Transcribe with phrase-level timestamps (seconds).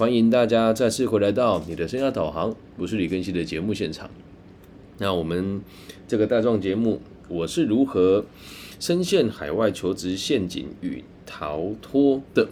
[0.00, 4.08] 欢迎大家再次回来到你的生涯导航，不是李根熙的节目现场。
[4.96, 5.60] 那我们
[6.08, 8.24] 这个带状节目，我是如何
[8.78, 12.48] 深陷海外求职陷阱与逃脱的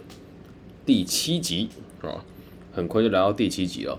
[0.85, 1.69] 第七集
[2.03, 2.23] 啊，
[2.71, 3.97] 很快就来到第七集了。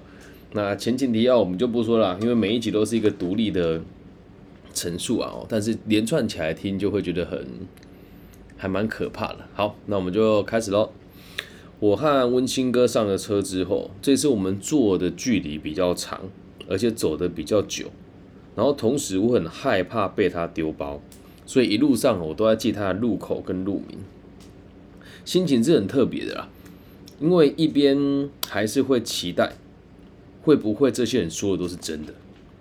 [0.52, 3.82] 那前情提要我们就不说了，因为每一集都是一个独立的
[4.72, 7.44] 陈述啊，但是连串起来听就会觉得很
[8.56, 9.38] 还蛮可怕的。
[9.54, 10.92] 好，那我们就开始喽。
[11.80, 16.28] 我和温馨哥上了车之后，这次我们坐的距离比较长，
[16.68, 17.86] 而且走的比较久。
[18.54, 21.00] 然后同时我很害怕被他丢包，
[21.46, 23.98] 所以一路上我都在记他的路口跟路名。
[25.24, 26.50] 心情是很特别的啦，
[27.18, 29.54] 因为一边还是会期待
[30.42, 32.12] 会不会这些人说的都是真的，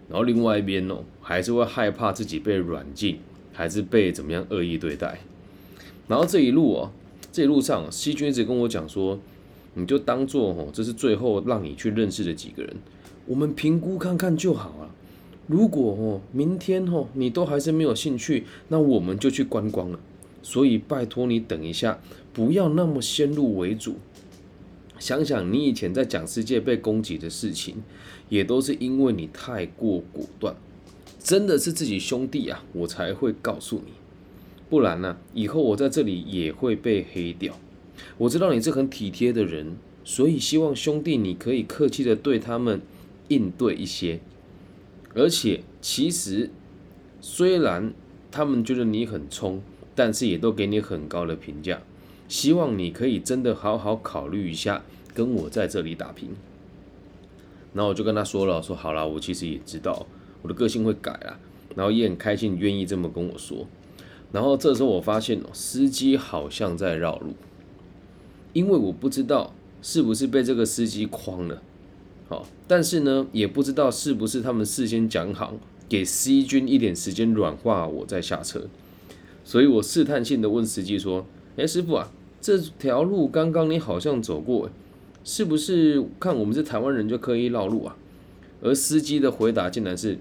[0.07, 3.19] 然后另外一边哦还是会害怕自己被软禁，
[3.51, 5.19] 还是被怎么样恶意对待。
[6.07, 6.91] 然后这一路哦。
[7.39, 9.17] 这路上，西君一直跟我讲说，
[9.75, 12.75] 你就当做哦，这是最后让你去认识的几个人，
[13.25, 14.93] 我们评估看看就好了。
[15.47, 19.97] 如果哦，明天哦，你都还是没有兴趣，那我们就去观光了。
[20.43, 22.01] 所以拜托你等一下，
[22.33, 23.95] 不要那么先入为主。
[24.99, 27.81] 想想你以前在讲世界被攻击的事情，
[28.27, 30.53] 也都是因为你太过果断。
[31.17, 33.93] 真的是自己兄弟啊，我才会告诉你。
[34.69, 35.17] 不然呢？
[35.33, 37.57] 以后我在这里也会被黑掉。
[38.17, 42.81] 我知道你是很体贴的人，所以希望兄弟你可以客气的对他们
[43.29, 44.19] 应对一些。
[45.15, 46.51] 而且其实
[47.19, 47.93] 虽然
[48.31, 49.61] 他们觉得你很冲，
[49.95, 51.81] 但是也都给你很高的评价。
[52.27, 54.83] 希望你可以真的好好考虑一下，
[55.15, 56.29] 跟我在这里打拼。
[57.73, 60.05] 然后我就跟他说了，说好了，我其实也知道
[60.43, 61.39] 我的个性会改啊，
[61.75, 63.67] 然后也很开心，愿意这么跟我说。
[64.31, 67.33] 然后这时候我发现哦，司机好像在绕路，
[68.53, 71.61] 因为我不知道是不是被这个司机诓了，
[72.27, 75.55] 好，但是呢也不知道是不是他们事先讲好，
[75.87, 78.67] 给 C 君一点时间软化我再下车，
[79.43, 81.25] 所以我试探性的问司机说
[81.57, 84.69] ：“哎，师傅啊，这条路刚刚你好像走过，
[85.23, 87.97] 是不是看我们是台湾人就刻意绕路啊？”
[88.61, 90.19] 而司机的回答竟然是。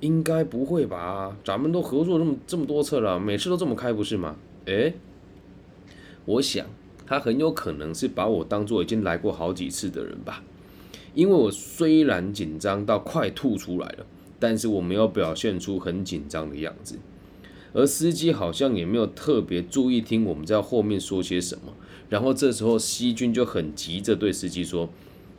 [0.00, 1.36] 应该不会吧？
[1.44, 4.36] 咱们都合作这么这么多次了，每次都这么开，不是吗？
[4.64, 4.94] 诶，
[6.24, 6.66] 我想
[7.06, 10.42] 他很有可能是把我当做已经来过好几次的人吧。
[11.12, 14.06] 因为我虽然紧张到快吐出来了，
[14.38, 16.98] 但是我没有表现出很紧张的样子。
[17.72, 21.74] 而司机好像也没有特别注意听我们在后面说些什么。
[22.08, 24.88] 然后这时候西君就很急着对司机说：“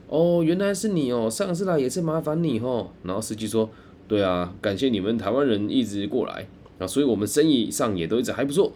[0.07, 3.69] 哦，原来是你哦，上次来也是麻烦你哦。”然后司机说。
[4.11, 6.45] 对啊，感谢你们台湾人一直过来
[6.79, 8.73] 啊，所以我们生意上也都一直还不错。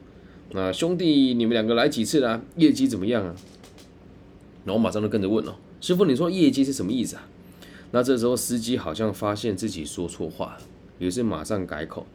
[0.52, 2.42] 那兄弟，你们两个来几次啦？
[2.56, 3.36] 业绩怎么样啊？
[4.64, 7.28] 然后马上就跟着问了，师傅，你说业绩是什么意思啊？
[7.92, 10.62] 那这时候司机好像发现自己说错话了，
[11.00, 12.08] 于是马上改口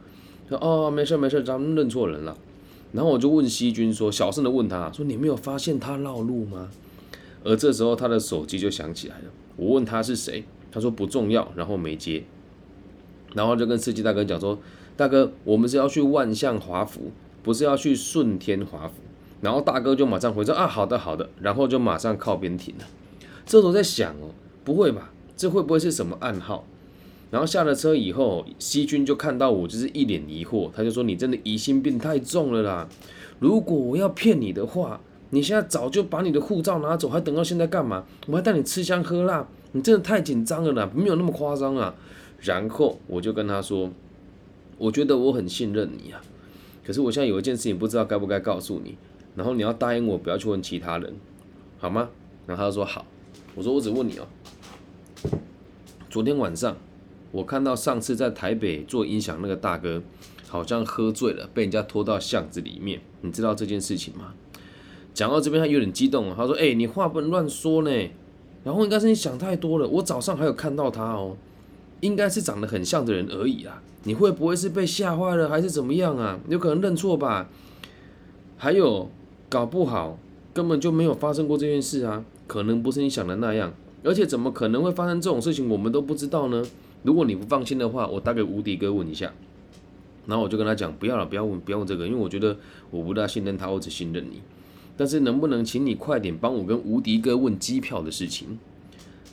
[0.48, 2.34] 说：“哦，没事没事，咱们认错人了。”
[2.92, 6.70] 然后我就问西君说，小声的问他说：“你没有发现他绕路吗？”
[7.44, 9.25] 而这时候他的手机就响起来了，
[9.56, 10.42] 我问他是谁，
[10.72, 12.25] 他说不重要，然后没接。
[13.34, 14.58] 然后就跟司机大哥讲说
[14.96, 17.10] ：“大哥，我们是要去万象华府，
[17.42, 18.94] 不是要去顺天华府。”
[19.41, 22.84] 然后大哥就马上回说：“啊，好的，好的。”然后就马上靠边停了。
[23.46, 25.10] 这时候在想哦，不会吧？
[25.36, 26.66] 这会不会是什么暗号？
[27.30, 32.88] 然后下了车以后，西军就看到我，就是一脸疑惑，他就说：“你真的疑心病太重了啦！
[33.38, 38.04] 如果我要骗你的话，你现在早就把你的护照拿走，还等到现在干嘛？
[38.26, 41.94] 我还带你吃香喝辣，你真的太紧张了啦，没有那么夸张啊。”
[42.41, 43.91] 然后我就跟他说
[44.78, 46.21] ：“我觉得我很信任你啊，
[46.84, 48.97] 可是我现在有一件事情不知道该不该告诉你，
[49.37, 51.15] 然后你要答应我不要去问其他人，
[51.78, 52.09] 好吗？”
[52.47, 53.06] 然后他就说：“好。”
[53.55, 54.27] 我说：“我只问你哦，
[56.09, 56.77] 昨天晚上
[57.33, 60.03] 我看到上次在台北做音响那个大哥
[60.49, 64.34] 好像喝醉了，被人家拖到巷子里面，你知道这件事情吗？”
[65.12, 67.91] 讲到这边他有点激动了他说：“哎，你话不能乱说呢。”
[68.63, 71.36] 然后应该是你想太多了，我早上还有看到他哦。
[72.00, 73.82] 应该是长得很像的人而已啊！
[74.04, 76.38] 你会不会是被吓坏了，还是怎么样啊？
[76.48, 77.48] 有可能认错吧？
[78.56, 79.10] 还有，
[79.48, 80.18] 搞不好
[80.54, 82.24] 根本就没有发生过这件事啊！
[82.47, 86.64] 可能不是你想的那样，而且怎么可能会发生这种事情，我们都不知道呢？
[87.02, 89.32] 如果你不放心的话，我打给无敌哥问一下。
[90.26, 92.56] 然后我就跟他讲，不要了，不要问，不要问这个，因为我觉得
[92.91, 94.41] 我不大信任他，我只信任你。
[94.97, 98.58] 但是能不能请你快点帮我跟无敌哥问机票的事情？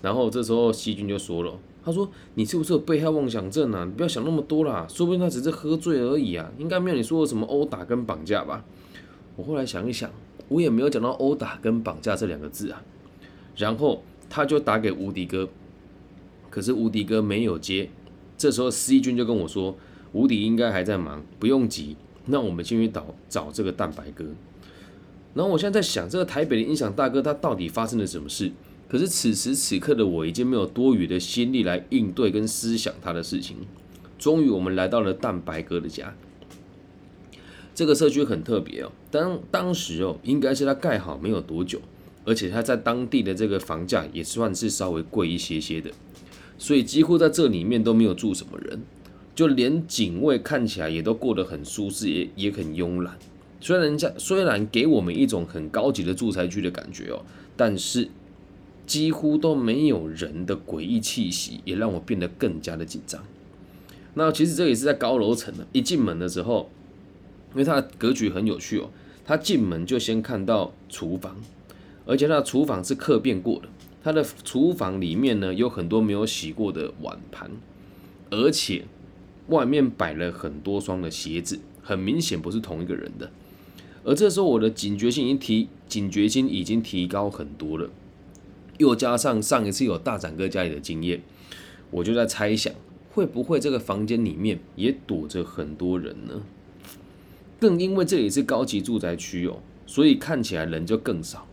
[0.02, 1.54] 然后这时候细菌就说了。
[1.88, 2.06] 他说
[2.36, 3.86] ：“你是不是有被害妄想症啊？
[3.86, 8.66] 你不要想那么多啦，说不定他只是喝醉而已啊，应该没有你说的什么殴打跟绑架吧？”
[9.38, 10.12] 我后来想一想，
[10.50, 12.84] 我也没有讲到殴打跟绑架这两个字啊。
[13.56, 15.48] 然后他就打给无敌哥，
[16.50, 17.90] 可是无敌哥没有接。
[18.38, 19.74] 这时候 C 君就跟我说，
[20.12, 21.96] 无敌应该还在忙，不用急。
[22.26, 24.26] 那我们先去找找这个蛋白哥。
[25.34, 28.52] 然后我现在在想，这个台北的音响大哥他到底发生了什么事？
[28.88, 33.58] 可是此时此刻的我已经没有多余的心力来应对跟思想他的事情。
[34.18, 36.16] 终于，我们来到了蛋白哥的家。
[37.76, 41.80] 这个社区很特别哦，当当时哦，应该是他盖好没有多久，
[42.26, 45.92] 而且他在当地的这个房价也算是稍微贵一些些的，
[46.58, 48.82] 所以几乎在这里面都没有住什么人，
[49.36, 53.16] 就连警卫看起来也都过得很舒适，也也很慵懒。
[53.62, 57.24] 虽然人家虽然给我们一种很高级的住宅区的感觉哦，
[57.56, 58.10] 但是
[58.88, 63.22] 几乎都没有人的诡异气息，也让我变得更加的紧张。
[64.16, 66.72] 那其实这也是在高楼层的，一进门的时候，
[67.52, 68.90] 因为它的格局很有趣哦，
[69.24, 71.36] 他进门就先看到厨房，
[72.06, 73.68] 而且它的厨房是客变过的，
[74.02, 77.52] 它的厨房里面呢有很多没有洗过的碗盘，
[78.32, 78.86] 而且
[79.50, 83.30] 外面摆了很多双的鞋子，很明显不是同一个人的。
[84.06, 87.90] 而这时候我的警觉性已经提，警觉心已经提高很多了，
[88.78, 91.22] 又加上上一次有大展哥家里的经验，
[91.92, 92.74] 我就在猜想。
[93.10, 96.44] 会不会这个房间里面也躲着很多人呢？
[97.60, 99.58] 更因为这里是高级住宅区哦，
[99.88, 101.48] 所以看起来人就更少。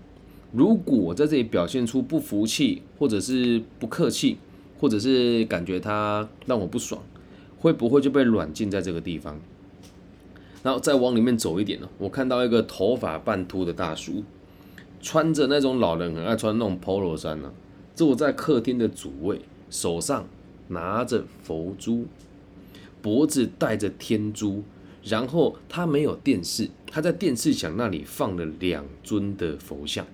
[0.52, 4.36] 如果在这里表现出不服气，或者是不客气，
[4.78, 7.02] 或者是感觉他让我不爽，
[7.58, 9.40] 会不会就被软禁在这个地方？
[10.62, 14.22] 然后再往里面走一点呢，我看到一个头发半秃的大叔，
[15.04, 17.52] 穿着那种老人很爱穿那种 polo 衫呢，
[17.94, 20.26] 坐在客厅的主位，手上。
[20.68, 22.06] 拿着佛珠，
[23.02, 24.64] 脖子戴着天珠，
[25.02, 30.06] 然后他没有电视，他在电视墙那里放了两尊的佛像。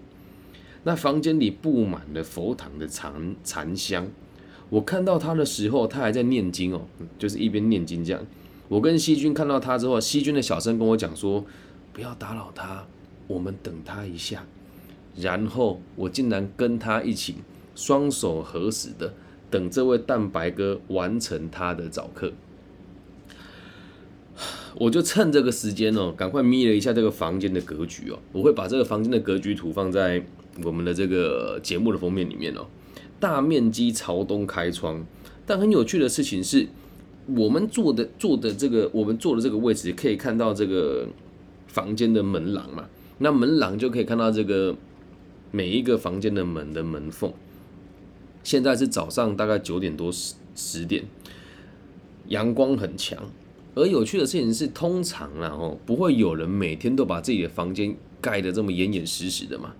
[0.82, 4.08] 那房间里布满了佛堂的禅禅香。
[4.70, 6.82] 我看到他的时候，他还在念经哦，
[7.16, 8.20] 就是一边念经这样。
[8.66, 11.44] 我跟西军看到他之后，西军的小声跟我讲说
[11.94, 12.84] ：“不要打扰他，
[13.28, 14.44] 我们等他一下。”
[15.16, 17.36] 然后我竟然跟他一起
[17.74, 19.12] 双手合十的。
[19.50, 22.32] 等这位蛋白哥完成他的早课，
[24.78, 28.18] 我就趁这个时间哦，赶快眯了一下这个房间的格局哦。
[28.30, 30.24] 我会把这个房间的格局图放在
[30.62, 32.64] 我们的这个节目的封面里面哦。
[33.18, 35.04] 大面积朝东开窗，
[35.44, 36.68] 但很有趣的事情是，
[37.26, 41.08] 我们坐的坐的这个我们坐的这个位置可以看到这个
[41.66, 42.86] 房间的门廊嘛？
[43.18, 44.76] 那门廊就可以看到这个
[45.50, 47.32] 每一个房间的门的门缝。
[48.42, 51.04] 现在是早上大概九点多十十点，
[52.28, 53.18] 阳光很强。
[53.74, 59.74] 而有趣的事情是，通常啊哦，不会有人每天都把自己的房间盖得这么严严实实的嘛。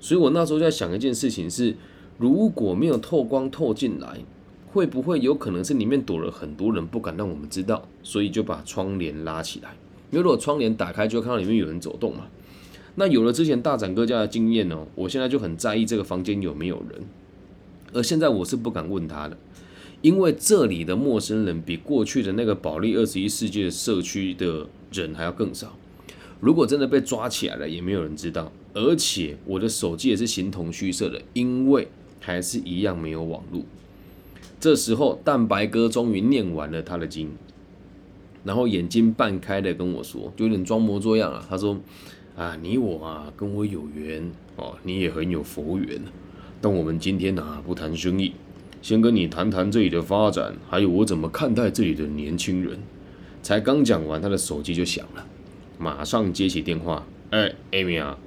[0.00, 1.76] 所以我那时候在想一件事情是，
[2.18, 4.20] 如果没有透光透进来，
[4.72, 9.76] 会不会有可能是里面躲了很多人，不敢让我们知道，所以就把窗帘拉起来。
[10.10, 12.26] 因为如果窗帘打开，就会看到里面有人走动嘛。
[12.96, 17.02] 那有了之前大展哥家的经验哦，我现在就很在意这个房间有没有人。
[17.92, 19.36] 而现在我是不敢问他的，
[20.02, 25.76] 因为这里的陌生人比过去的那个保利二十一世纪社区的人还要更少。
[26.40, 28.52] 如果真的被抓起来了，也没有人知道。
[28.74, 31.86] 而且我的手机也是形同虚设的，因为
[32.20, 33.62] 还是一样没有网络。
[34.58, 37.30] 这时候，蛋白哥终于念完了他的经，
[38.42, 41.46] 然后眼睛半开的跟我说，就有点装模作样啊。
[41.48, 41.78] 他说
[42.36, 46.00] ：“啊，你我啊，跟我有缘哦，你也很有佛缘。”
[46.60, 48.32] 但我们今天呢，不谈生意，
[48.80, 52.78] 先跟你谈谈这里的发展，还有我怎么看待这里的年轻人。
[53.42, 55.26] 才刚讲完，他的手机就响了，
[55.78, 57.06] 马上接起电话。
[57.30, 58.18] 哎，Amy 啊，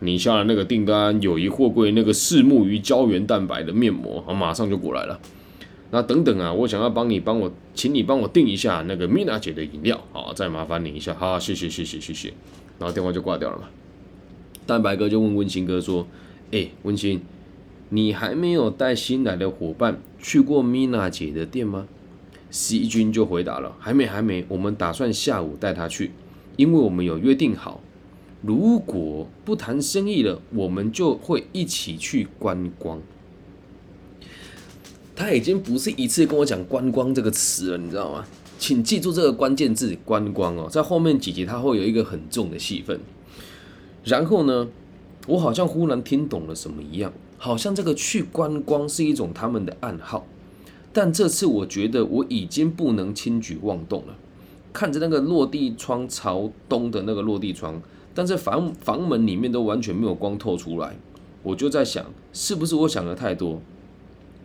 [0.00, 5.20] 你下的那个订单有一货柜那个四木鱼胶原蛋白的面膜，啊，马上就过来了。
[5.90, 12.32] 那等等啊，我想要帮你帮我，请你帮我订一下那个 Mina 姐的饮料，好，再麻烦你一下，好，谢谢谢谢谢谢。
[12.78, 13.68] 然后电话就挂掉了嘛。
[14.66, 16.06] 蛋白哥就问温馨哥说
[16.52, 17.20] ：“哎，温馨。”
[17.94, 21.86] 你还没有带新来的伙伴去过米娜姐的店吗
[22.50, 24.46] ？C 君就回答了：“还没，还没。
[24.48, 26.12] 我们打算下午带他去，
[26.56, 27.82] 因为我们有约定好，
[28.40, 32.98] 如果不谈生意了，我们就会一起去观光。”
[35.14, 38.24] 他已经不是一次跟我讲“观光”这个词了，你知道吗？
[38.62, 43.00] 请记住这个关键字“观光”哦，在后面几集他会有一个很重的戏份。
[44.04, 44.68] 然后呢，
[45.26, 47.12] 我好像忽然听懂了什么一样。
[47.38, 50.24] 好像这个去观光是一种他们的暗号，
[50.92, 54.14] 但这次我觉得我已经不能轻举妄动了。
[54.72, 57.82] 看着那个落地窗朝东的那个落地窗，
[58.14, 60.96] 但是房房门里面都完全没有光透出来，
[61.42, 63.60] 我就在想，是不是我想的太多？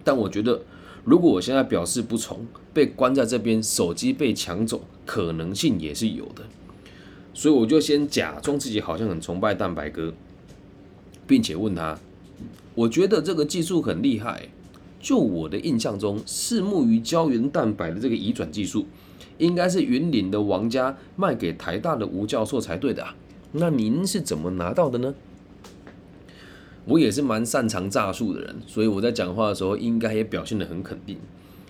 [0.04, 0.64] 但我觉得，
[1.08, 6.44] 如果我现在表示不从，被关在这边，手机被抢走，可能性也是有的。
[7.34, 10.14] 所以我就先假装自己好像很崇拜蛋白哥，
[11.26, 11.98] 并且问他，
[12.76, 14.50] 我觉得这个技术很厉害。
[15.00, 18.86] 就我的印象中，四目鱼胶原蛋白的这个移转技术，
[19.38, 23.08] 应该是云岭的王家卖给台大的吴教授才对的。
[23.54, 25.16] 那您是怎么拿到的呢？
[26.88, 31.18] 我也是蛮擅长诈术的人，所以我在讲话的时候应该也表现得很肯定。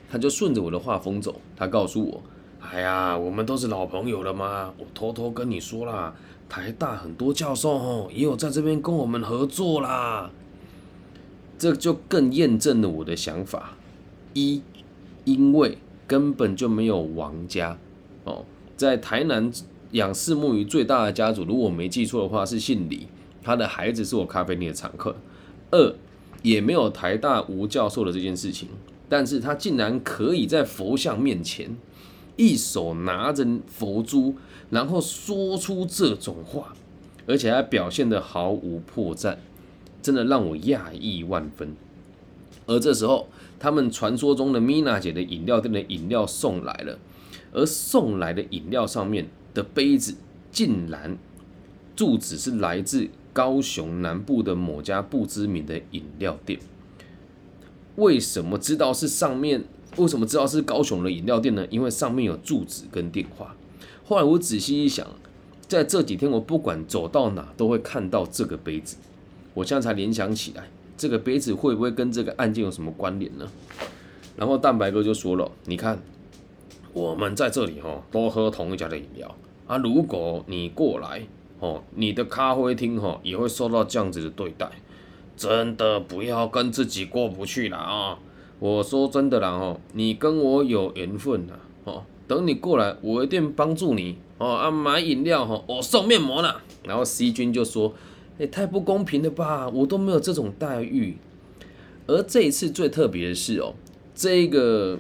[0.09, 2.21] 他就顺着我的话风走，他告诉我
[2.61, 6.13] ：“哎呀，我们都是老朋友了嘛，我偷偷跟你说啦，
[6.47, 10.29] 台大很多教授哦，也有在这边跟我们合作啦。”
[11.57, 13.75] 这就更验证了我的想法：
[14.35, 14.61] 一，
[15.25, 17.77] 因为根本就没有王家
[18.23, 18.45] 哦，
[18.77, 19.51] 在台南
[19.91, 23.07] 养四目鱼最大的家族，如果我没记错的话是姓李，
[23.47, 25.15] 他的孩子是我咖啡店的常客。
[25.71, 25.95] 二，
[26.43, 28.67] 也没有台大吴教授的这件事情，
[29.07, 31.77] 但是他竟然可以在佛像面前，
[32.35, 34.35] 一手拿着佛珠，
[34.69, 36.73] 然后说出这种话，
[37.25, 39.37] 而且还表现的毫无破绽。
[40.01, 41.75] 真的让我讶异万分。
[42.65, 43.27] 而这时候，
[43.59, 46.99] 他们传说中的米娜姐的饮料店的饮料送来了，
[47.53, 50.15] 而送来的饮料上面的杯子，
[50.51, 51.17] 竟然
[51.95, 56.59] 住址是来自高雄南部的某家不知名的饮料店。
[57.97, 59.63] 为什么知道是上面？
[59.97, 61.63] 为什么知道是高雄的饮料店呢？
[61.69, 63.55] 因为上面有住址跟电话。
[64.03, 65.05] 后来我仔细一想，
[65.67, 68.97] 在这几天，我不管走到哪，都会看到这个杯子。
[69.53, 70.67] 我现在才联想起来，
[70.97, 73.47] 这个杯子会不会跟这个案件有什么关联呢？
[74.35, 75.99] 然后蛋白哥就说了：“你看，
[76.91, 79.35] 我们在这里哈，都喝同一家的饮料
[79.67, 79.77] 啊。
[79.77, 81.21] 如果你过来
[81.59, 84.69] 哦，你的咖啡厅哈也会受到这样子的对待，
[85.35, 88.19] 真的不要跟自己过不去了啊！
[88.59, 94.71] 我说真的啦哦，你跟我有缘分呐哦，等你过来，我一定帮助你哦啊！
[94.71, 96.53] 买饮料哈，我送面膜呢。
[96.83, 97.93] 然后 C 君就说。
[98.39, 99.67] 也太不公平了吧！
[99.67, 101.17] 我都没有这种待遇。
[102.05, 103.73] 而这一次最特别的是哦，
[104.13, 104.99] 这个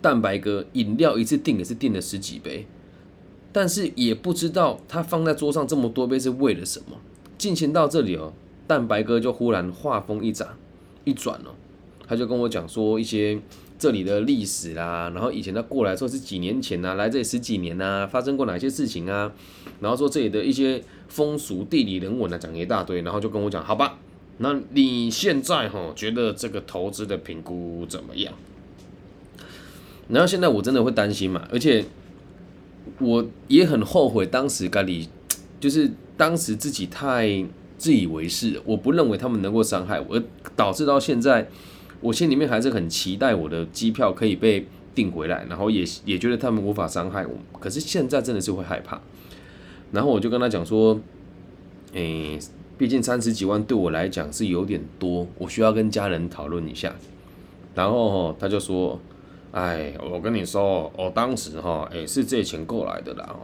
[0.00, 2.64] 蛋白哥饮料一次订也是订了十几杯，
[3.52, 6.96] 但是也不知道他放在桌上这么多杯是为了什么。
[7.36, 8.32] 进行到这里哦，
[8.66, 10.48] 蛋白哥就忽然话锋一转，
[11.04, 11.54] 一转哦，
[12.06, 13.38] 他就跟我讲说一些
[13.78, 19.32] 这里的历史啦，然后以前他过来说是几年前呐，来这里十几年呐，发生过哪些事情啊，
[19.80, 20.82] 然后说这里的一些。
[21.12, 23.98] 风俗、地理、人文啊，讲一大堆，然后就跟我讲，好吧，
[24.38, 28.32] 那你现在哈觉得这个投资的评估怎么样？
[30.08, 31.84] 然后现在我真的会担心嘛，而且
[33.00, 35.06] 我也很后悔当时咖喱，
[35.60, 37.44] 就是当时自己太
[37.78, 40.22] 自以为是，我不认为他们能够伤害我，而
[40.54, 41.48] 导致到现在，
[42.00, 49.00] 我心里面还是很期待我的机票可以被订回来，然后也也觉得他们无法伤害我，可是现在真的是会害怕。
[49.90, 51.00] 然后我就跟他讲说，
[51.92, 52.38] 诶，
[52.78, 56.94] 毕竟三十几万对我来讲是有点多，我需要跟家人讨论一下。
[57.74, 59.00] 然后，他就说，
[59.52, 63.36] 哎，我跟你说，我当时哈，也是借钱过来的啦，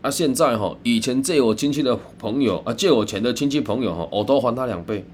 [0.00, 5.04] 啊现在哈，以前借我亲戚的朋友啊，借我钱的亲戚朋友哈，我都还他两倍。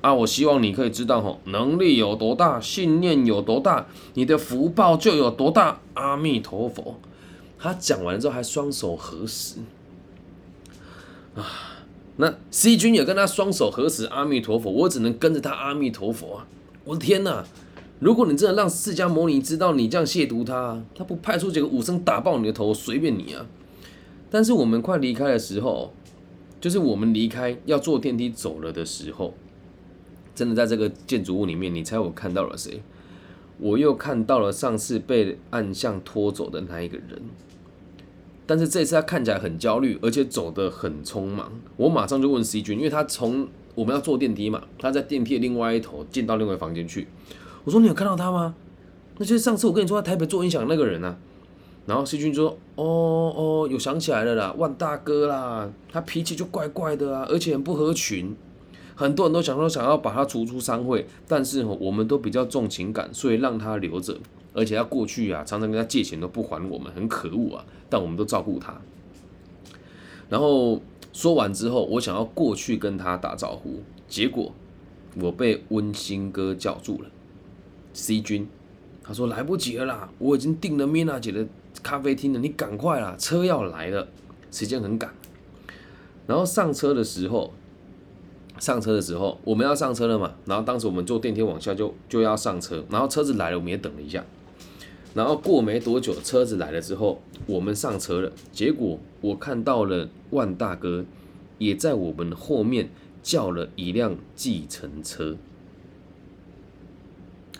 [0.00, 5.78] 啊，我希望你可以知道哈，能力有多大，信念有多大，你的福报就有多大。
[5.94, 6.96] 阿弥陀佛。
[7.58, 9.58] 他讲完之后还双手合十。
[11.34, 11.44] 啊，
[12.16, 16.46] 那 C 君也跟他双手合十，阿弥陀佛，我只能跟着他阿弥陀佛啊！
[16.84, 17.44] 我的天哪，
[18.00, 23.46] 如果你真的让释迦牟尼知道你这样亵渎他，他不派出几个武僧打爆你的头，随便你啊！
[24.30, 25.92] 但是我们快离开的时候，
[26.58, 29.34] 就是我们离开要坐电梯走了的时候，
[30.34, 32.82] 真的在这个建筑物里面，你猜我看到了谁？
[33.58, 37.22] 我又看到了上次被暗巷拖走的那一个人。
[38.46, 41.52] 但是这次他看起来很焦虑，而且走得很匆忙。
[41.76, 47.06] 我马上就问 C 君，因为他从我们要坐电梯嘛，他在电梯的另外一头进到另外房间去。
[47.64, 48.54] 我说你有看到他吗？
[49.18, 51.16] 那就是上次我跟你说在台北做音响那个人啊。
[51.86, 58.36] 然后 C 君说：哦哦，有想起来了啦，万大哥啦，他脾气就怪怪的啊，而且很不合群。
[58.94, 64.16] 很多人都想说想要把他逐出商会，但是我们都比较重情感，所以让他留着。
[64.52, 67.64] 而且他过去啊，常常跟他借钱都不还我们，很可恶啊！
[67.88, 68.80] 但我们都照顾他。
[70.28, 70.80] 然后
[71.12, 74.52] 说完之后，我想要过去跟他打招呼，结果
[75.20, 77.08] 我被温馨哥叫住了。
[77.92, 78.48] C 君，
[79.02, 81.46] 他说来不及了啦，我已经订了米娜姐的
[81.82, 84.08] 咖啡厅了，你赶快啦，车要来了，
[84.50, 85.12] 时间很赶。
[86.26, 87.52] 然后上车的时候，
[88.58, 94.24] 上车的时候，我们要上车了嘛，然后当时我们坐电梯往下就就要上车，然后车子来了，我们也等了一下，
[95.14, 101.04] 然后过没多久，车子来了之后，我们上车了，结果我看到了万大哥
[101.58, 102.90] 也在我们后面
[103.22, 105.36] 叫了一辆计程车，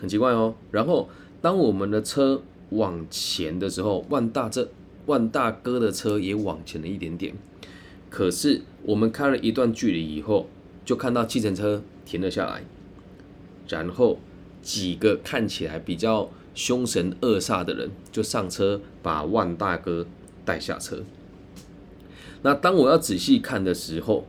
[0.01, 0.53] 很奇怪哦。
[0.71, 1.07] 然后
[1.41, 2.41] 当我们的车
[2.71, 4.67] 往前的时候，万大这
[5.05, 7.33] 万大哥的车也往前了一点点，
[8.09, 10.47] 可是我们开了一段距离以后。
[10.83, 12.63] 就看到计程车停了下来，
[13.69, 14.17] 然后
[14.63, 20.07] 几个看起来比较凶神恶煞的人就上车，把万大哥
[20.43, 21.03] 带下车。
[22.41, 24.25] 那当我要仔细看的时候，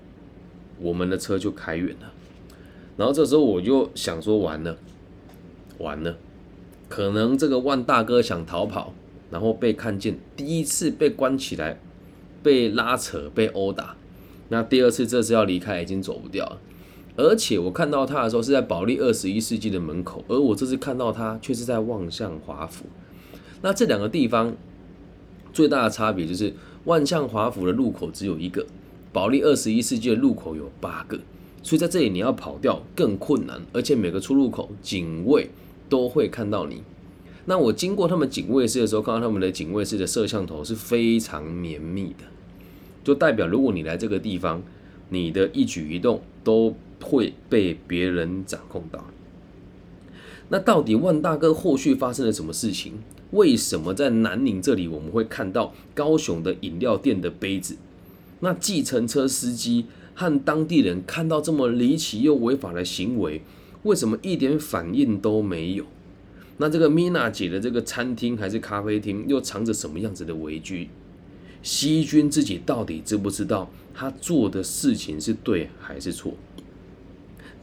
[0.78, 2.12] 我们的车就开远了。
[2.98, 4.76] 然后这时候我就想说，完了，
[5.82, 6.16] 完了，
[6.88, 8.94] 可能这个万大哥想逃跑，
[9.30, 11.78] 然后被看见，第一次被关起来，
[12.42, 13.96] 被拉扯，被殴打。
[14.48, 16.60] 那第二次，这次要离开已经走不掉了，
[17.16, 22.84] 而且我看到他的时候是在保利二十一世纪的门口，而我这次看到他却是在望向华府。
[23.62, 24.54] 那这两个地方
[25.52, 26.52] 最大的差别就是，
[26.84, 28.66] 万象华府的路口只有一个，
[29.12, 31.18] 保利二十一世纪的路口有八个，
[31.62, 35.48] 所以在这里你要跑掉更困难，而且每个出入口警卫
[35.92, 36.82] 都会看到你。
[37.44, 42.24] 那我经过他们警卫室的时候，看到他们的警卫室的摄像头是非常绵密的。
[43.04, 44.62] 就代表，如果你来这个地方，
[45.10, 49.04] 你的一举一动都会被别人掌控到。
[50.48, 52.94] 那到底万大哥后续发生了什么事情？
[53.32, 57.76] 为什么在南宁这里我们会看到高雄的饮料店的杯子？
[58.40, 59.84] 那计程车司机
[60.14, 63.42] 和当地人看到这么离奇又违法的行为，
[63.82, 65.84] 为什么一点反应都没有？
[66.58, 70.88] 那这个米娜姐的这个餐厅还是咖啡厅，又藏着什么样子的危机？
[71.62, 76.34] 西君自己到底知不知道他做的事情是对还是错？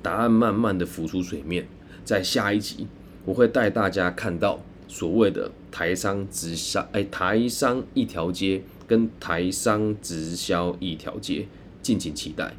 [0.02, 1.68] 答案慢慢的浮出水面，
[2.04, 2.88] 在下一集
[3.26, 11.48] 我会带大家看到所谓的台商直销，哎，台商一条街跟台商直销一条街，
[11.82, 12.56] 敬请期待。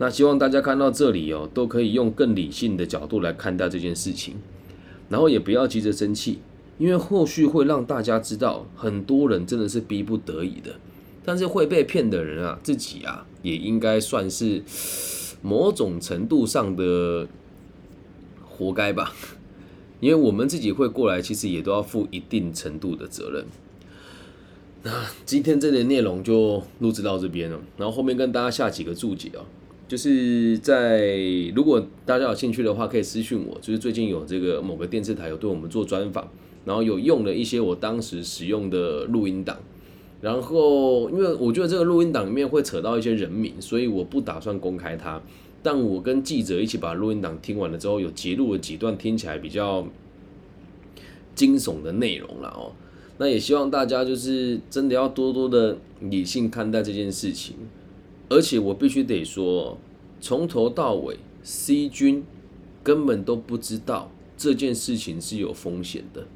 [0.00, 4.36] 那希望大家看到这里哦，都可以用更理性的角度来看待这件事情，
[5.10, 6.38] 然后也不要急着生气。
[6.78, 10.76] 因为后续会让大家知道，很多人真的是逼不得已的，
[11.22, 14.62] 但是会被骗的人啊，自己啊也应该算是
[15.42, 17.28] 某种程度上的
[18.48, 19.14] 活该吧。
[20.00, 23.44] 因为我们自己会过来，其实也都要负一定程度的责任。
[24.82, 29.44] 那今天这节内容就录制到这边了，然后后面跟大家下几个注解哦，
[29.90, 31.18] 就是在
[31.52, 36.28] 如果大家有兴趣的话，可以私讯我，就是最近有这个某个电视台有对我们做专访。
[36.64, 39.58] 然后有用了一些我当时使用的录音档，
[40.20, 45.20] 然后因为我觉得这个录音档里面会扯到一些人名，所以我不打算公开它。
[45.62, 49.84] 但我跟记者一起把录音档听完了之后，有截录了几段听起来比较
[51.34, 52.70] 惊悚的内容了哦。
[53.18, 57.56] 那也希望大家就是真的要多多的理性看待这件事情，
[58.30, 59.76] 而且我必须得说，
[60.20, 62.24] 从头到尾，C 君
[62.82, 66.26] 根本都不知道这件事情是有风险的。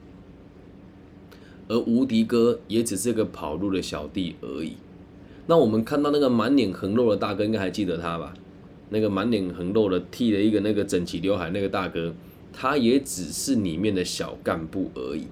[1.67, 4.75] 而无敌哥也只是个跑路的小弟而已。
[5.47, 8.35] 那我们看到那个满脸横肉的大哥，应该还记得他吧？
[8.91, 12.15] 那个满脸横肉的剃了一个那个整齐刘海那个大哥，
[12.53, 15.27] 他也只是里面的小干部而已。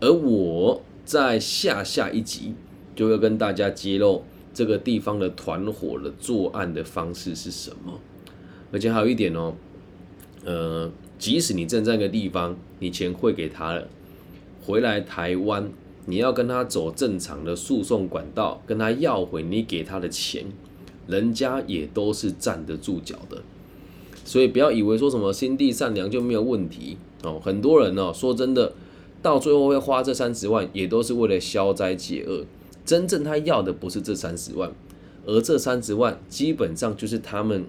[0.00, 2.54] 而我在下下一集
[2.94, 4.22] 就会跟大家揭露
[4.56, 8.00] 这个地方的团伙的作案的方式是什么。
[8.72, 9.52] 而且还有一点哦，
[10.46, 13.86] 呃，即使你正在一个地方，你钱汇给他了。
[14.64, 15.70] 回来台湾，
[16.06, 20.46] 你要跟他走正常的诉讼管道，跟他要回你给他的钱，
[21.06, 23.42] 人家也都是站得住脚的。
[24.24, 27.38] 所以不要以为说什么心地善良就没有问题哦。
[27.44, 28.72] 很多人呢，说真的，
[29.20, 32.46] 到最后会花这三十万，也都是为了消灾解厄。
[32.86, 34.72] 真正他要的不是这三十万，
[35.26, 37.66] 而这三十万基本上就是他们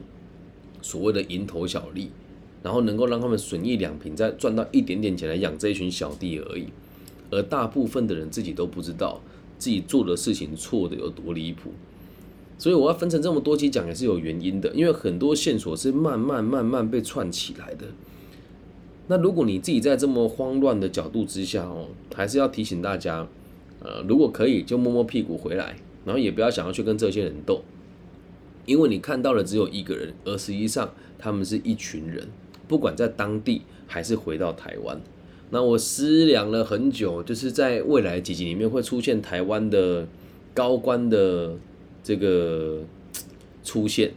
[0.81, 2.11] 所谓的蝇头小利，
[2.63, 6.67] 然后能够让他们损益两平，再赚到一点点钱来养这一群小弟而已。
[7.29, 9.19] 而大部分的人自己都不知道
[9.57, 11.71] 自己做的事情错的有多离谱，
[12.57, 17.87] 所以我要分成这么多期讲也是有原因的，因为很多线索是慢慢慢慢被串起来的。
[19.07, 23.27] 那如果你自己在这么慌乱的角度之下哦，还是要提醒大家，
[23.87, 27.63] 呃，如果可以就摸摸屁股回来，然后也不要想要去跟这些人斗，
[28.65, 32.27] 因为你看到的只有一个人，而实际上他们是一群人，
[32.67, 34.99] 不管在当地还是回到台湾。
[35.51, 40.05] 那我思量了很久，就是在未来几集里面会出现台湾的
[40.53, 41.55] 高官的
[42.03, 42.81] 这个
[43.63, 44.11] 出现，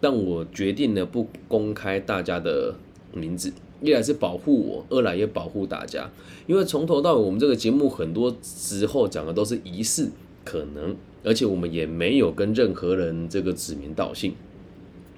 [0.00, 2.74] 但我决定呢不公开大家的
[3.12, 3.52] 名字，
[3.84, 6.10] 一来是保护我，二来也保护大家，
[6.46, 10.10] 因为从头到尾我们这个节目很多时候讲的都是疑似
[10.42, 14.32] 可能，而且我们也没有跟任何人这个指名道姓。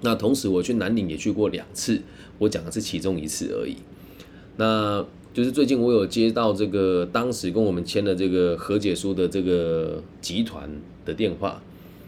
[0.03, 2.03] 那同时我去南岭也去过两次，
[2.39, 3.77] 我讲的是其中一次而已。
[4.57, 10.69] 那就是最近我有接到这个当时跟我们签的这个和解书的这个集团
[11.05, 11.63] 的电话，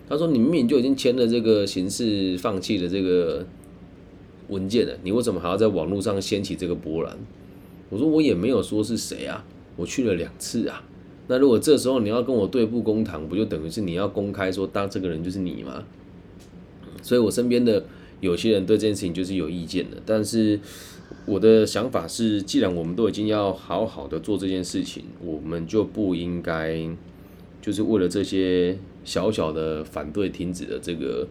[0.09, 3.45] 他说你明明就已经签了这个刑事放弃的这个
[4.49, 7.17] 文件的，你为什么还要在网络上掀起这个波澜？
[7.91, 9.45] 我说我也没有说是谁啊，
[9.77, 10.85] 我去了两次啊。
[11.27, 15.85] 那如果这时候你要跟我对簿公堂，不就等于是你要公开说当这个人就是你吗？
[17.03, 17.85] 所以我身边的
[18.21, 20.59] 有些人对这件事情就是有意见的，但是
[21.27, 26.81] 我的想法是，既然我们都已经要好好的做这件事情，我们就不应该
[27.61, 31.29] 就是为了这些小小的反对停止的这个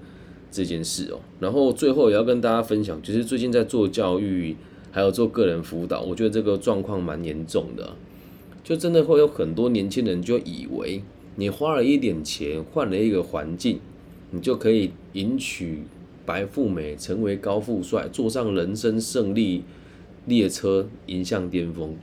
[0.51, 1.19] 这件事哦。
[1.39, 4.55] 然后最后也要跟大家分享，就是最近在做教育，
[4.91, 7.95] 还有做个人辅导，我觉得这个状况蛮严重的，
[8.63, 11.01] 就真的会有很多年轻人就以为
[11.35, 13.79] 你花了一点钱换了一个环境。
[14.29, 15.83] 你就可以迎娶
[16.25, 19.63] 白富美，成为高富帅，坐上人生胜利
[20.25, 21.95] 列车，迎向巅峰。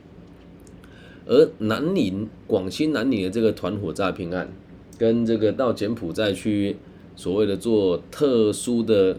[1.27, 4.51] 而南宁、广西南宁的这个团伙诈骗案，
[4.97, 6.77] 跟这个到柬埔寨去
[7.17, 9.19] 所谓的做特殊的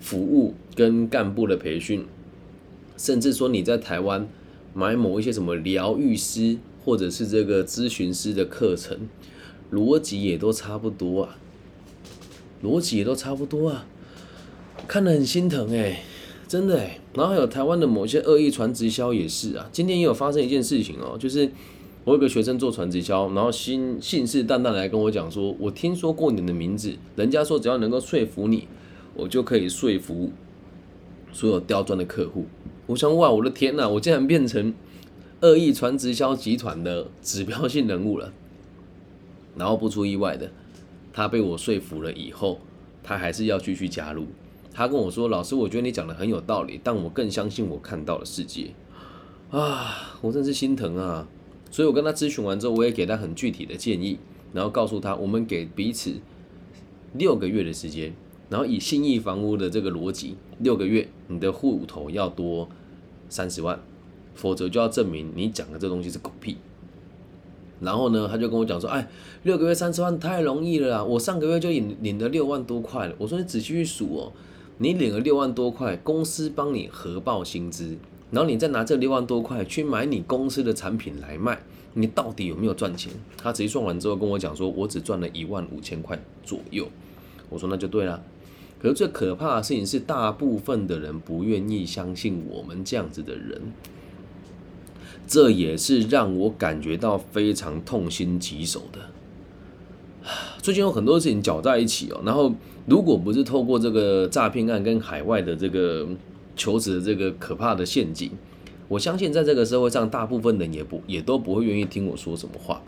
[0.00, 2.04] 服务跟干部的培训，
[2.96, 4.28] 甚至说你在台湾
[4.74, 9.08] 买某一些什么疗愈师或者是这个咨询师的课程，
[9.72, 11.36] 逻辑也都差不多啊。
[12.60, 13.86] 逻辑也都差不多啊，
[14.88, 16.02] 看得很心疼哎，
[16.48, 16.98] 真的哎。
[17.14, 19.68] 然后还有台湾的某些恶意传直销也是啊。
[19.70, 21.48] 今天也有发生一件事情哦，就是
[22.08, 28.66] 我有个学生做传直销，然后信信誓旦旦来跟我讲说，我听说过你的名字，人家说只要能够说服你，
[29.14, 30.30] 我就可以说服
[31.32, 32.46] 所有刁钻的客户。
[32.86, 34.72] 我想哇，我的天呐，我竟然变成
[35.42, 38.32] 恶意传直销集团的指标性人物了。
[39.54, 40.50] 然后不出意外的。
[41.12, 42.58] 他被我说服了以后，
[43.02, 44.24] 他还是要继续加入。
[44.72, 48.70] 他跟我说：“老师，我觉得你讲的很有道理，但我更相信我看到的世界。”
[49.52, 51.28] 啊，我真是心疼啊！
[51.70, 54.18] 所以我跟他咨询完之后，我也给他很具体的建议，
[54.52, 56.14] 然后告诉他，我们给彼此
[57.14, 58.14] 六个月的时间，
[58.48, 62.68] 然后以信义房屋的这个逻辑，六个月你的户头要多
[63.28, 63.78] 三十万，
[64.34, 66.56] 否则就要证明你讲的这东西是狗屁。
[67.80, 69.08] 然后呢，他就跟我讲说，哎，
[69.44, 73.14] 六个月三十万太容易了啦，我上个月就领领了六万多块了。
[73.18, 74.32] 我说你仔细去数哦，
[74.78, 77.96] 你领了六万多块，公司帮你核报薪资，
[78.30, 81.58] 然后你再拿这六万多块去买你公司的产品来卖，
[81.94, 83.12] 你到底有没有赚钱？
[83.36, 86.86] 他直接算完之后跟我讲说，我只赚了一万五千块左右。
[87.48, 88.22] 我说那就对了。
[88.80, 93.60] 可是最可怕的事情是，大部分的人不愿意相信我们这样子的人。
[95.26, 99.00] 这也是让我感觉到非常痛心疾首的。
[100.62, 102.54] 最近有很多事情搅在一起哦，然后
[102.86, 106.06] 如果不是透过这个诈骗案跟海外的这个
[106.58, 108.30] 求职的这个可怕的陷阱，
[108.88, 112.82] 我相信在这个社会上，大部分人也不也都不会愿意听我说什么话。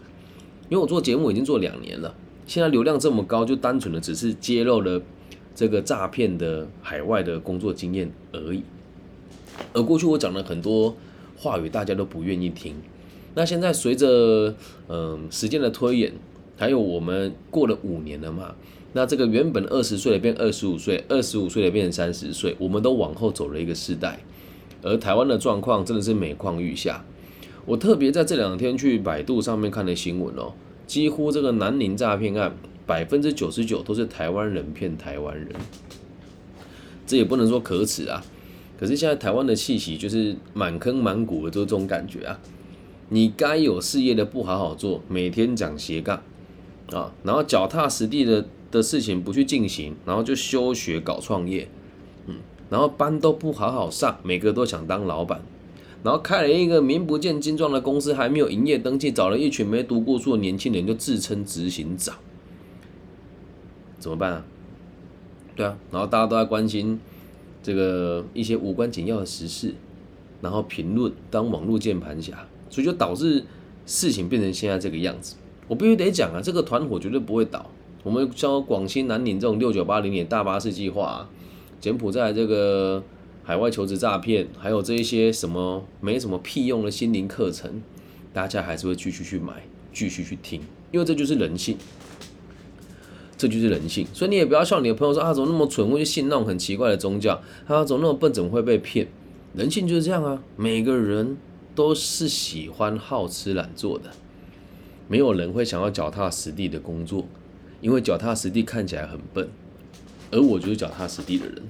[0.69, 2.15] 因为我做节目已经做两年了，
[2.47, 5.01] 现在流量这么高，就单纯的只是揭露了
[5.55, 8.63] 这个诈骗的海外的工作经验而已。
[9.73, 10.95] 而过去我讲了很多。
[11.43, 12.75] 话语大家都不愿意听，
[13.35, 14.55] 那现在随着
[14.89, 16.13] 嗯时间的推演，
[16.59, 18.55] 还有我们过了五年了嘛，
[18.93, 24.19] 那这个原本二十岁的变二十五岁，二十五岁的变成三十岁，我们都往后走了一个世代，
[24.83, 27.05] 而台湾的状况真的是每况愈下。
[27.67, 30.55] 我特别在这两天去百度上面看的新闻哦，
[30.87, 35.49] 几乎这个南宁诈骗案百分之九十九都是台湾人骗台湾人，
[37.07, 38.25] 这也不能说可耻啊。
[38.79, 42.41] 可是现在台湾的气息就是满坑满谷的，就这种感觉啊！
[43.11, 46.23] 你该有事业的不好好做，每天讲斜杠
[46.91, 51.69] 啊，然后脚踏实地的的事情不去进行，然后就休学搞创业，
[52.27, 52.37] 嗯，
[52.69, 55.41] 然后班都不好好上，每个都想当老板，
[56.03, 62.17] 然后开了一个名不见经传的公司，还没有营业登记，找了一群没读过书的年轻人就自称执行长，
[63.99, 64.45] 怎么办啊？
[65.57, 67.01] 对啊，然后大家都在关心。
[67.63, 69.75] 这个一些无关紧要的实事，
[70.41, 73.45] 然后评论当网络键盘侠，所以就导致
[73.85, 75.37] 事情变成现在这个样子。
[75.69, 77.71] 我必须得讲啊，这个团伙绝对不会倒。
[78.03, 81.29] 我们像广西南宁这种六九八零年大巴士计划，
[81.81, 83.03] 柬埔寨这个
[83.43, 87.83] 海外求职诈骗，还有这一些什么没什么屁用的心灵课程，
[88.33, 90.61] 大家还是会继续去买，继续去听，
[90.91, 91.77] 因为这就是人性。
[93.37, 94.07] 这就是人性。
[94.13, 97.41] 所以你也不要笑你的朋友说啊，怎么那么蠢，会去信那种很奇怪的宗教？
[97.67, 99.09] 啊，怎么那么笨，怎么会被骗？
[99.55, 101.39] 人性就是这样啊，每个人
[101.75, 104.11] 都是喜欢好吃懒做的，
[105.09, 107.27] 没有人会想要脚踏实地的工作，
[107.81, 109.49] 因为脚踏实地看起来很笨，
[110.31, 111.63] 而我就是脚踏实地的人，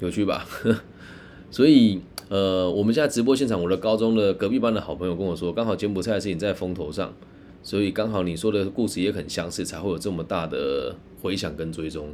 [0.00, 0.46] 有趣吧？
[1.50, 7.14] 所以，呃，我们现在直播现场，我的高中的隔壁班的好朋友跟我说，刚好柬埔寨的事情在风头上，
[7.62, 12.08] 所以刚好你说的故事也很相似，才会有这么大的回响跟追踪。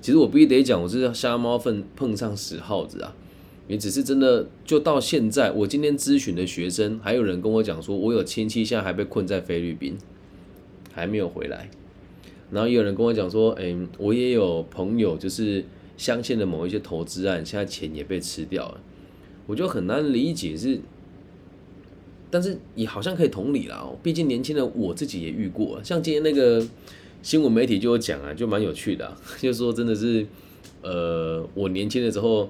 [0.00, 3.16] 其实我必须得讲，我是瞎猫碰碰上死耗子啊，
[3.66, 9.96] 也只是真的，就到现在，我今天咨询的学生，还有人跟我讲说，我有亲戚现在还被困在菲律宾，
[10.94, 11.68] 还没有回来。
[12.50, 15.64] 然后也有人跟我讲说，哎，我也有朋友就是
[15.96, 18.80] 相信的某一些投资案，现在钱也被吃掉了。
[19.46, 20.78] 我就很难理解是，
[22.30, 23.86] 但是也好像可以同理啦。
[24.02, 26.64] 毕竟年轻人我自己也遇过，像今天那个
[27.22, 30.24] 新闻媒体就有讲啊，就蛮有趣的， 就是说真的是，
[30.82, 32.48] 呃，我年轻的时候，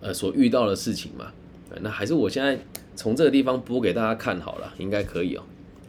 [0.00, 1.32] 呃，所遇到的事情嘛。
[1.80, 2.58] 那还是我现在
[2.94, 5.42] 从这个地方播给大家看好了，应该可以哦。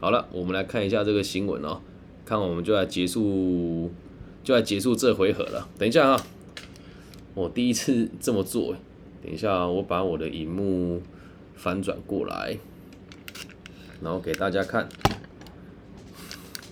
[0.04, 1.80] 好了，我们来看一下这个新闻哦，
[2.26, 3.90] 看我们就来结束，
[4.44, 5.70] 就来结束这回合了。
[5.80, 6.26] 等一下啊，
[7.34, 8.76] 我第一次这么做。
[9.24, 11.02] 等一下，我把我的荧幕
[11.56, 12.58] 翻转过来，
[14.02, 14.90] 然后给大家看。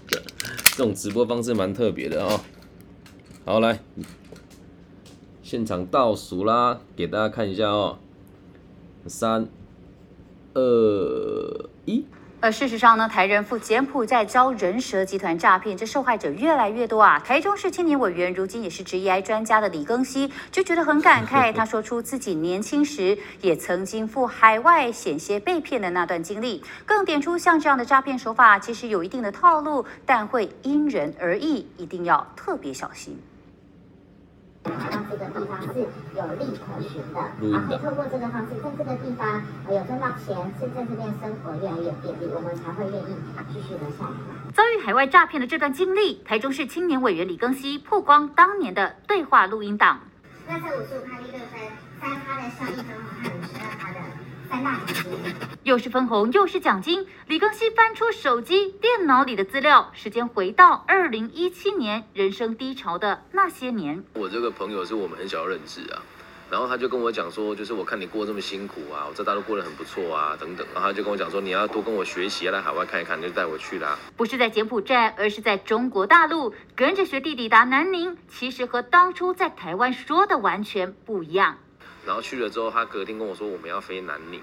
[0.08, 2.42] 这种直播方式蛮特别的哦。
[3.46, 3.80] 好，来，
[5.42, 7.98] 现场倒数啦，给大家看一下哦。
[9.08, 9.48] 三、
[10.54, 11.70] 二、
[12.44, 17.20] 而事实上呢，台人赴柬埔寨遭人蛇集团诈骗，这受害者越来越多啊。
[17.20, 33.16] 台中市青年委员，如今也是职业专家的李庚希就觉得很感 慨，他说出自己年轻时也曾经赴海外险些被骗的那段经历，更点出像这样的诈骗手法其实有一定的套路，但会因人而异，一定要特别小心。
[34.64, 35.68] 让这个地方是
[36.16, 37.20] 有利可循的，
[37.52, 43.16] 然后透过这个方式，在这个地方有赚到钱，是在这边生活越来越便利，我们才会愿意
[43.52, 44.12] 继续留下来。
[44.54, 50.00] 遭遇海外诈骗的这段经历，台中市青年委员李庚希曝光当年的对话录音档。
[50.48, 51.60] 那这五十五趴利润分
[52.00, 54.00] 三趴的效益分红和五十二趴的。
[54.50, 54.78] 三大
[55.72, 57.08] 又是分红又是奖金。
[57.28, 64.04] 李庚希翻出手机、电脑里的资料，时间回到二零一七年，人生低潮的那些年。
[64.16, 66.04] 我这个朋友是我们很小认识啊，
[66.50, 70.68] 然后他就跟我讲说，就是我看你过这么辛苦啊，我在大陆过得很不错啊，等等。
[70.74, 73.98] 然后他就跟我讲说，你要多跟我学习，来海外看一看，就带我去啦。
[74.18, 81.60] 不是在柬埔寨，而是在中国大陆，跟着学弟抵达南宁，其实和当初在台湾说的完全不一样。
[82.06, 84.42] 然后去了之后，他隔天跟我说我们要飞南宁。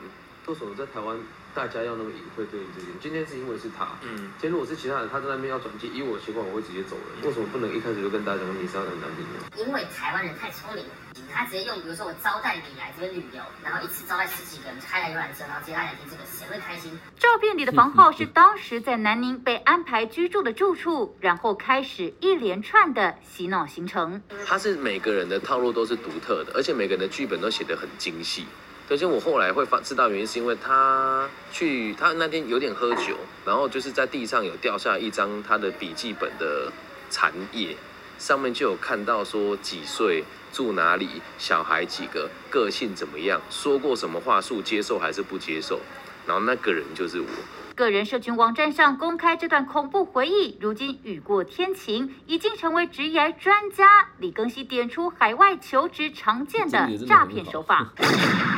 [0.49, 1.15] 为什么在台湾
[1.55, 2.89] 大家要那么隐晦对于这件？
[3.03, 7.29] 今天是因为是他，嗯，今天如果是其他人，他在那边要转机，以我的习惯我会直接走人。
[7.29, 9.45] 为什么不能一开始就跟大家讲你是要来南宁呢？
[9.59, 10.91] 因为台湾人太聪明了，
[11.31, 16.99] 他直接用，比如说我招待你来这边旅游，然后一次招待十几个人，开了游览车，然后接大家听这个，谁会开心？
[17.19, 24.23] 照片里的房号是当时在南宁被安排居住的住处，然后开始一连串的洗脑行程。
[24.47, 28.47] 他是每个人的套路都是独特的，而且每个人的剧本都写得很精细。
[28.91, 36.73] 而且我后来会发知道原因，是因为他去他那天有点喝酒，然后就是在地上有掉下一张他的笔记本的
[37.11, 37.77] 残页，
[38.19, 45.81] 上面就有看到说几岁、住哪里、小孩几个、个性怎么样、说过什么话术、接受还是不接受，
[46.27, 47.27] 然后那个人就是我。
[47.79, 54.09] 个人社群网站上公开这段恐怖回忆，如今雨过天晴，已经成为职业专家。
[54.19, 57.93] 李庚希点出海外求职常见的诈骗手法。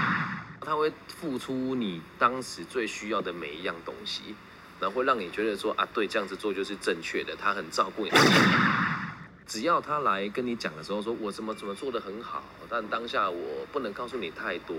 [0.61, 4.35] 他会付出你当时最需要的每一样东西，
[4.79, 7.35] 然后会让你觉得说啊，对，这样子做就是正确的。
[7.35, 8.11] 他很照顾你，
[9.47, 14.77] 只要他来跟你讲的时候，说我怎么怎么做的很好，但当下我不能告诉你太多。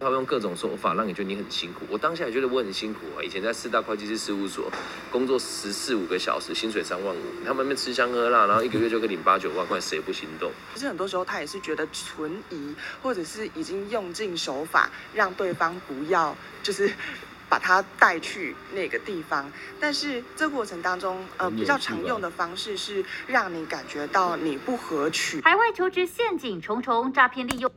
[0.00, 3.22] 他用各种手法让你觉得你很辛苦，我当下也觉得我很辛苦啊。
[3.22, 4.70] 以前在四大会计师事务所
[5.10, 10.52] 工作十四五个小时，薪水三万五，他们那边吃香喝辣，然后一个月就可以领八九万块，谁不心动？
[10.74, 16.92] 其实很多时候他也是觉得存疑，或者是已经用尽手法让对方不要，就是
[17.48, 19.50] 把他带去那个地方。
[19.80, 25.40] 但是这过程当中，呃，比较常用的方式是让你感觉到你不合取。
[25.42, 27.72] 海外求职陷阱重重，诈骗利用。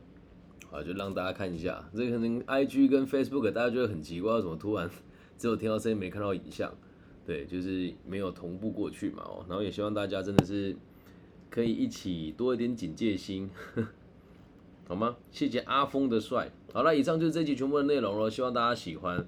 [0.70, 4.88] 啊，就让大家看一下，这可能 I G 跟 Facebook 大家觉得很奇怪，怎么突然
[5.38, 6.72] 只有听到声音没看到影像？
[7.26, 9.44] 对，就是没有同步过去嘛哦。
[9.48, 10.76] 然后也希望大家真的是
[11.50, 13.50] 可以一起多一点警戒心，
[14.88, 15.16] 好吗？
[15.30, 16.50] 谢谢阿峰的帅。
[16.72, 19.26] 好了，以上就是这集全部的内容了，希望大家喜欢。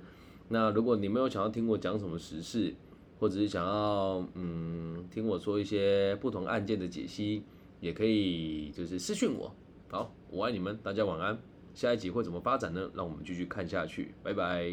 [0.48, 2.74] 那如果你没有想要听我讲什么时事，
[3.18, 7.42] 或者是想要嗯听我说一些不同案件的解析，
[7.81, 9.55] 也可以就是私讯我。
[9.92, 11.37] 好，我爱你们，大家晚安。
[11.74, 12.88] 下一集会怎么发展呢？
[12.94, 14.70] 让我们继续看下去，拜拜。